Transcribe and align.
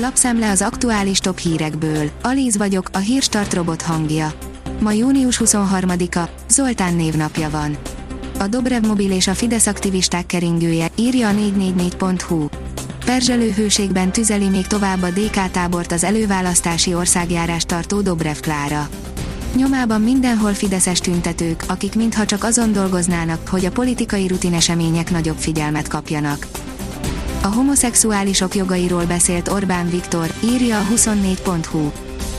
Lapszem 0.00 0.42
az 0.42 0.62
aktuális 0.62 1.18
top 1.18 1.38
hírekből. 1.38 2.10
Alíz 2.22 2.56
vagyok, 2.56 2.88
a 2.92 2.98
hírstart 2.98 3.54
robot 3.54 3.82
hangja. 3.82 4.32
Ma 4.80 4.92
június 4.92 5.40
23-a, 5.44 6.28
Zoltán 6.48 6.94
névnapja 6.94 7.50
van. 7.50 7.76
A 8.38 8.46
Dobrev 8.46 8.82
Mobil 8.82 9.12
és 9.12 9.26
a 9.26 9.34
Fidesz 9.34 9.66
aktivisták 9.66 10.26
keringője, 10.26 10.90
írja 10.94 11.28
a 11.28 11.32
444.hu. 11.32 12.46
Perzselő 13.04 13.50
hőségben 13.50 14.12
tüzeli 14.12 14.48
még 14.48 14.66
tovább 14.66 15.02
a 15.02 15.10
DK 15.10 15.50
tábort 15.50 15.92
az 15.92 16.04
előválasztási 16.04 16.94
országjárás 16.94 17.64
tartó 17.64 18.00
Dobrev 18.00 18.36
Klára. 18.36 18.88
Nyomában 19.54 20.00
mindenhol 20.00 20.54
fideszes 20.54 20.98
tüntetők, 20.98 21.64
akik 21.66 21.94
mintha 21.94 22.24
csak 22.24 22.44
azon 22.44 22.72
dolgoznának, 22.72 23.48
hogy 23.48 23.64
a 23.64 23.70
politikai 23.70 24.26
rutinesemények 24.26 25.10
nagyobb 25.10 25.38
figyelmet 25.38 25.88
kapjanak. 25.88 26.46
A 27.42 27.46
homoszexuálisok 27.46 28.54
jogairól 28.54 29.04
beszélt 29.04 29.48
Orbán 29.48 29.90
Viktor, 29.90 30.32
írja 30.44 30.78
a 30.78 30.86
24.hu. 30.94 31.90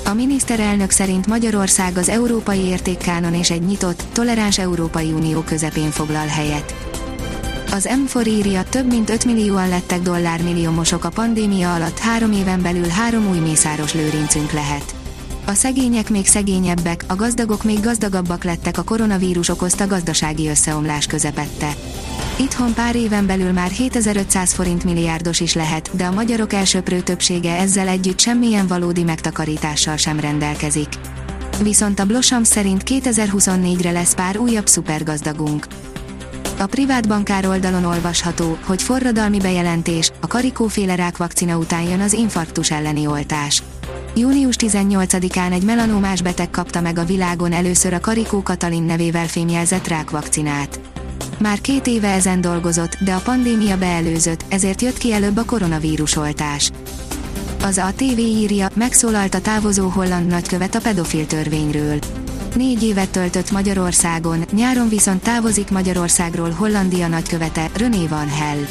A 0.06 0.14
miniszterelnök 0.14 0.92
szerint 0.92 1.28
Magyarország 1.28 1.98
az 1.98 2.10
európai 2.10 2.60
értékkánon 2.60 3.34
és 3.34 3.52
egy 3.52 3.62
nyitott, 3.62 4.04
toleráns 4.14 4.60
Európai 4.60 5.12
Unió 5.12 5.42
közepén 5.42 5.92
foglal 5.92 6.28
helyet. 6.28 6.76
Az 7.72 7.90
M4 8.06 8.28
írja, 8.28 8.64
több 8.64 8.88
mint 8.88 9.10
5 9.10 9.26
millióan 9.26 9.70
lettek 9.70 10.02
dollármilliómosok 10.02 11.04
a 11.04 11.10
pandémia 11.10 11.74
alatt, 11.74 12.00
három 12.00 12.32
éven 12.32 12.62
belül 12.62 12.88
három 12.88 13.30
új 13.30 13.38
mészáros 13.38 13.94
lőrincünk 13.94 14.52
lehet. 14.52 14.96
A 15.46 15.54
szegények 15.54 16.10
még 16.10 16.28
szegényebbek, 16.28 17.04
a 17.08 17.16
gazdagok 17.16 17.64
még 17.64 17.80
gazdagabbak 17.80 18.44
lettek 18.44 18.78
a 18.78 18.84
koronavírus 18.84 19.50
okozta 19.50 19.88
gazdasági 19.88 20.48
összeomlás 20.48 21.06
közepette. 21.06 21.74
Itthon 22.42 22.74
pár 22.74 22.96
éven 22.96 23.26
belül 23.26 23.52
már 23.52 23.70
7500 23.70 24.54
forint 24.54 24.84
milliárdos 24.84 25.40
is 25.40 25.54
lehet, 25.54 25.90
de 25.94 26.06
a 26.06 26.12
magyarok 26.12 26.54
elsőprő 26.54 27.00
többsége 27.00 27.58
ezzel 27.58 27.88
együtt 27.88 28.20
semmilyen 28.20 28.68
valódi 28.68 29.04
megtakarítással 29.04 29.98
sem 29.98 30.20
rendelkezik. 30.20 30.88
Viszont 31.64 32.00
a 32.00 32.06
Blossom 32.06 32.44
szerint 32.44 32.84
2024-re 32.86 33.92
lesz 33.92 34.14
pár 34.14 34.38
újabb 34.38 34.68
szupergazdagunk. 34.68 35.68
A 36.60 36.66
privát 36.66 37.08
bankár 37.08 37.46
oldalon 37.46 37.86
olvasható, 37.86 38.58
hogy 38.66 38.82
forradalmi 38.82 39.40
bejelentés, 39.40 40.12
a 40.20 40.28
karikóféle 40.28 40.96
rákvakcina 40.96 41.58
után 41.58 41.82
jön 41.82 42.02
az 42.02 42.14
infarktus 42.14 42.72
elleni 42.72 43.08
oltás. 43.08 43.64
Június 44.16 44.56
18-án 44.60 45.52
egy 45.52 45.64
melanómás 45.64 46.22
beteg 46.22 46.50
kapta 46.50 46.82
meg 46.82 46.98
a 46.98 47.06
világon 47.06 47.52
először 47.52 47.94
a 47.94 48.00
Karikó 48.00 48.44
Katalin 48.44 48.84
nevével 48.84 49.28
fémjelzett 49.28 49.88
rákvakcinát. 49.88 50.80
Már 51.40 51.62
két 51.62 51.88
éve 51.88 52.08
ezen 52.14 52.42
dolgozott, 52.42 52.98
de 53.04 53.14
a 53.14 53.20
pandémia 53.20 53.78
beelőzött, 53.78 54.46
ezért 54.50 54.82
jött 54.82 54.98
ki 54.98 55.14
előbb 55.14 55.38
a 55.38 55.46
koronavírus 55.46 56.16
oltás. 56.16 56.72
Az 57.64 57.78
a 57.78 57.92
TV 57.96 58.18
írja, 58.18 58.70
megszólalt 58.74 59.34
a 59.34 59.42
távozó 59.42 59.88
holland 59.88 60.28
nagykövet 60.28 60.76
a 60.76 60.80
pedofil 60.80 61.26
törvényről. 61.26 62.00
Négy 62.56 62.84
évet 62.84 63.10
töltött 63.10 63.52
Magyarországon, 63.52 64.46
nyáron 64.52 64.90
viszont 64.90 65.24
távozik 65.24 65.70
Magyarországról 65.70 66.50
Hollandia 66.50 67.08
nagykövete, 67.08 67.70
René 67.78 68.08
Van 68.08 68.30
Hell. 68.30 68.66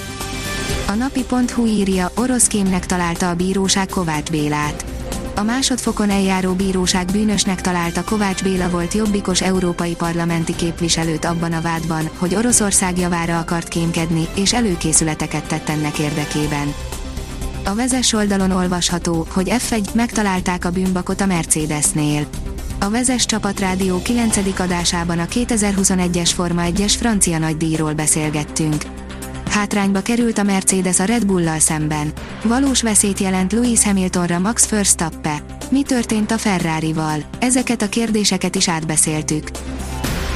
A 0.87 0.93
napi.hu 0.93 1.67
írja, 1.67 2.11
orosz 2.17 2.47
kémnek 2.47 2.87
találta 2.87 3.29
a 3.31 3.35
bíróság 3.35 3.87
Kovács 3.87 4.31
Bélát 4.31 4.88
a 5.39 5.43
másodfokon 5.43 6.11
eljáró 6.11 6.53
bíróság 6.53 7.07
bűnösnek 7.13 7.61
találta 7.61 8.05
Kovács 8.05 8.43
Béla 8.43 8.71
volt 8.71 8.95
jobbikos 8.95 9.43
európai 9.43 9.95
parlamenti 9.95 10.55
képviselőt 10.57 11.25
abban 11.25 11.53
a 11.53 11.61
vádban, 11.61 12.11
hogy 12.17 12.35
Oroszország 12.35 12.99
javára 12.99 13.39
akart 13.39 13.69
kémkedni, 13.69 14.29
és 14.37 14.53
előkészületeket 14.53 15.49
tett 15.49 15.69
ennek 15.69 15.99
érdekében. 15.99 16.75
A 17.65 17.75
vezes 17.75 18.13
oldalon 18.13 18.51
olvasható, 18.51 19.27
hogy 19.31 19.49
F1 19.49 19.95
megtalálták 19.95 20.65
a 20.65 20.71
bűnbakot 20.71 21.21
a 21.21 21.27
Mercedesnél. 21.27 22.27
A 22.81 22.91
Vezes 22.91 23.27
Csapatrádió 23.27 24.03
9. 24.03 24.61
adásában 24.61 25.19
a 25.19 25.25
2021-es 25.25 26.31
Forma 26.35 26.63
1-es 26.65 26.95
francia 26.99 27.39
nagydíjról 27.39 27.93
beszélgettünk. 27.93 28.85
Hátrányba 29.51 30.01
került 30.01 30.39
a 30.39 30.43
Mercedes 30.43 31.01
a 31.01 31.05
Red 31.05 31.27
Bull-lal 31.27 31.59
szemben. 31.59 32.13
Valós 32.45 32.83
veszélyt 32.83 33.19
jelent 33.19 33.53
Lewis 33.53 33.85
Hamiltonra 33.85 34.39
Max 34.39 34.69
Verstappen. 34.69 35.41
Mi 35.71 35.83
történt 35.83 36.31
a 36.31 36.39
Ferrari-val? 36.39 37.19
Ezeket 37.39 37.83
a 37.83 37.89
kérdéseket 37.89 38.55
is 38.55 38.69
átbeszéltük. 38.69 39.51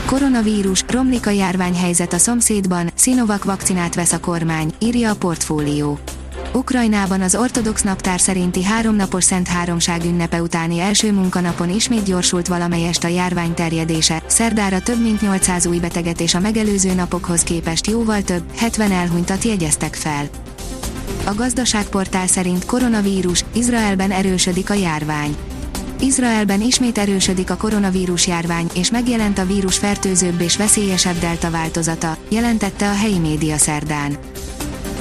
Koronavírus, 0.07 0.85
romlik 0.89 1.27
a 1.27 1.31
járványhelyzet 1.31 2.13
a 2.13 2.19
szomszédban, 2.19 2.91
Sinovac 2.97 3.45
vakcinát 3.45 3.95
vesz 3.95 4.13
a 4.13 4.21
kormány, 4.21 4.73
írja 4.79 5.11
a 5.11 5.15
portfólió. 5.17 5.99
Ukrajnában 6.55 7.21
az 7.21 7.35
ortodox 7.35 7.83
naptár 7.83 8.21
szerinti 8.21 8.65
háromnapos 8.65 9.25
Szent 9.25 9.49
Háromság 9.49 10.05
ünnepe 10.05 10.43
utáni 10.43 10.81
első 10.81 11.13
munkanapon 11.13 11.71
ismét 11.71 12.05
gyorsult 12.05 12.47
valamelyest 12.47 13.05
a 13.05 13.09
járvány 13.09 13.55
terjedése, 13.55 14.23
szerdára 14.27 14.81
több 14.81 15.03
mint 15.03 15.21
800 15.21 15.67
új 15.67 15.79
beteget 15.79 16.21
és 16.21 16.35
a 16.35 16.41
megelőző 16.41 16.95
napokhoz 16.95 17.43
képest 17.43 17.87
jóval 17.87 18.23
több, 18.23 18.43
70 18.57 18.93
elhunytat 18.93 19.45
jegyeztek 19.45 19.95
fel. 19.95 20.29
A 21.25 21.35
gazdaságportál 21.35 22.27
szerint 22.27 22.65
koronavírus, 22.65 23.45
Izraelben 23.53 24.11
erősödik 24.11 24.71
a 24.71 24.75
járvány. 24.75 25.37
Izraelben 26.01 26.61
ismét 26.61 26.99
erősödik 26.99 27.51
a 27.51 27.57
koronavírus 27.57 28.27
járvány, 28.27 28.67
és 28.75 28.91
megjelent 28.91 29.39
a 29.39 29.47
vírus 29.47 29.79
fertőzőbb 29.79 30.41
és 30.41 30.57
veszélyesebb 30.57 31.19
delta 31.19 31.51
változata, 31.51 32.17
jelentette 32.29 32.89
a 32.89 32.95
helyi 32.95 33.19
média 33.19 33.57
szerdán. 33.57 34.17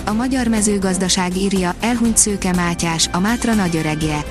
A 0.06 0.14
magyar 0.14 0.48
mezőgazdaság 0.48 1.38
írja, 1.38 1.76
elhunyt 1.80 2.18
Szőke 2.18 2.54
Mátyás, 2.54 3.10
a 3.12 3.20
Mátra 3.20 3.54
nagyöregje. 3.54 4.24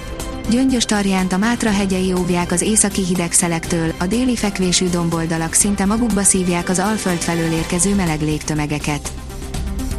Gyöngyös 0.51 0.85
tarjánt 0.85 1.33
a 1.33 1.39
Mátra 1.39 1.71
hegyei 1.71 2.13
óvják 2.13 2.53
az 2.53 2.61
északi 2.61 3.05
hideg 3.05 3.33
szelektől, 3.33 3.93
a 3.99 4.07
déli 4.07 4.37
fekvésű 4.37 4.89
domboldalak 4.89 5.53
szinte 5.53 5.85
magukba 5.85 6.23
szívják 6.23 6.69
az 6.69 6.79
alföld 6.79 7.19
felől 7.19 7.53
érkező 7.53 7.95
meleg 7.95 8.21
légtömegeket. 8.21 9.13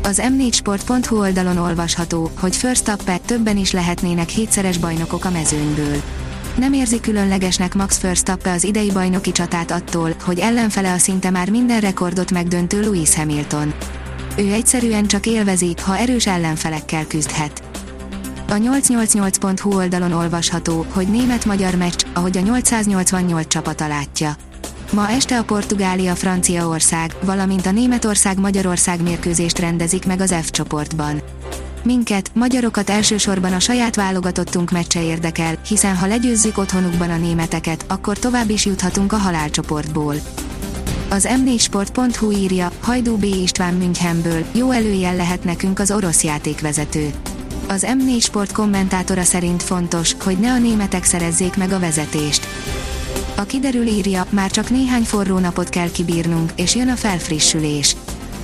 Az 0.04 0.22
m4sport.hu 0.24 1.20
oldalon 1.20 1.58
olvasható, 1.58 2.32
hogy 2.40 2.56
First 2.56 2.84
Tappe 2.84 3.18
többen 3.18 3.58
is 3.58 3.72
lehetnének 3.72 4.30
hétszeres 4.30 4.78
bajnokok 4.78 5.26
a 5.26 5.32
mezőnyből. 5.32 6.02
Nem 6.56 6.74
érzi 6.74 7.00
különlegesnek 7.00 7.74
Max 7.74 8.00
Verstappen 8.00 8.54
az 8.54 8.64
idei 8.64 8.92
bajnoki 8.92 9.32
csatát 9.32 9.72
attól, 9.72 10.14
hogy 10.24 10.40
ellenfele 10.40 10.92
a 10.92 10.98
szinte 10.98 11.30
már 11.30 11.50
minden 11.50 11.80
rekordot 11.80 12.32
megdöntő 12.32 12.82
Lewis 12.82 13.16
Hamilton. 13.16 13.74
Ő 14.38 14.52
egyszerűen 14.52 15.08
csak 15.08 15.26
élvezi, 15.26 15.74
ha 15.82 15.98
erős 15.98 16.28
ellenfelekkel 16.28 17.06
küzdhet. 17.08 17.64
A 18.48 18.54
888.hu 18.54 19.76
oldalon 19.76 20.12
olvasható, 20.12 20.86
hogy 20.94 21.08
német-magyar 21.08 21.76
meccs, 21.76 22.04
ahogy 22.14 22.38
a 22.38 22.42
888 22.42 23.48
csapata 23.48 23.88
látja. 23.88 24.36
Ma 24.92 25.10
este 25.10 25.38
a 25.38 25.44
Portugália-Franciaország, 25.44 27.16
valamint 27.24 27.66
a 27.66 27.72
Németország-Magyarország 27.72 29.02
mérkőzést 29.02 29.60
rendezik 29.60 30.06
meg 30.06 30.22
az 30.22 30.36
F 30.42 30.50
csoportban. 30.50 31.22
Minket, 31.84 32.32
magyarokat 32.34 32.90
elsősorban 32.90 33.54
a 33.54 33.60
saját 33.60 33.96
válogatottunk 33.96 34.72
meccse 34.72 35.04
érdekel, 35.04 35.56
hiszen 35.68 35.96
ha 35.96 36.08
legyőzzük 36.08 36.58
otthonukban 36.58 37.10
a 37.10 37.18
németeket, 37.18 37.86
akkor 37.88 38.20
tovább 38.20 38.50
is 38.50 38.66
juthatunk 38.66 39.14
a 39.14 39.18
halálcsoportból. 39.18 40.16
Az 41.12 41.28
m4sport.hu 41.30 42.32
írja, 42.32 42.72
Hajdú 42.82 43.18
B. 43.18 43.24
István 43.24 43.74
Münchenből, 43.74 44.46
jó 44.52 44.72
előjel 44.72 45.16
lehet 45.16 45.44
nekünk 45.44 45.80
az 45.80 45.92
orosz 45.92 46.24
játékvezető. 46.24 47.14
Az 47.68 47.86
M4 47.88 48.22
Sport 48.22 48.52
kommentátora 48.52 49.24
szerint 49.24 49.64
fontos, 49.64 50.16
hogy 50.24 50.38
ne 50.38 50.52
a 50.52 50.58
németek 50.58 51.04
szerezzék 51.04 51.58
meg 51.58 51.72
a 51.72 51.80
vezetést. 51.80 52.48
A 53.36 53.44
kiderül 53.44 53.86
írja, 53.86 54.26
már 54.30 54.52
csak 54.52 54.70
néhány 54.70 55.04
forró 55.04 55.38
napot 55.38 55.70
kell 55.70 55.92
kibírnunk, 55.92 56.52
és 56.56 56.76
jön 56.76 56.90
a 56.90 56.96
felfrissülés. 56.96 57.96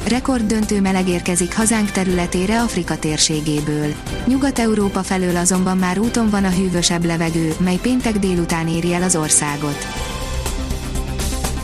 Rekorddöntő 0.07 0.81
meleg 0.81 1.07
érkezik 1.07 1.55
hazánk 1.55 1.91
területére 1.91 2.61
Afrika 2.61 2.97
térségéből. 2.97 3.93
Nyugat-Európa 4.25 5.03
felől 5.03 5.35
azonban 5.35 5.77
már 5.77 5.99
úton 5.99 6.29
van 6.29 6.43
a 6.43 6.51
hűvösebb 6.51 7.05
levegő, 7.05 7.55
mely 7.59 7.77
péntek 7.81 8.19
délután 8.19 8.67
éri 8.67 8.93
el 8.93 9.03
az 9.03 9.15
országot. 9.15 10.06